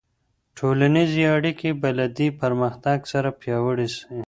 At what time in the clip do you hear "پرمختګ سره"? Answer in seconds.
2.41-3.29